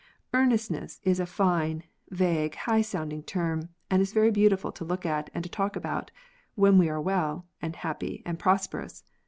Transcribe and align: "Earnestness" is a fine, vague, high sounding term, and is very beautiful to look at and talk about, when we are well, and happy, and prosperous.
"Earnestness" 0.33 0.99
is 1.11 1.19
a 1.19 1.27
fine, 1.27 1.83
vague, 2.09 2.55
high 2.55 2.81
sounding 2.81 3.21
term, 3.21 3.69
and 3.87 4.01
is 4.01 4.13
very 4.13 4.31
beautiful 4.31 4.71
to 4.71 4.83
look 4.83 5.05
at 5.05 5.29
and 5.35 5.51
talk 5.51 5.75
about, 5.75 6.09
when 6.55 6.79
we 6.79 6.89
are 6.89 6.99
well, 6.99 7.45
and 7.61 7.75
happy, 7.75 8.23
and 8.25 8.39
prosperous. 8.39 9.03